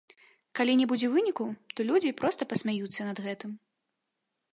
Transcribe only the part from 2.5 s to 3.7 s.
пасмяюцца над гэтым.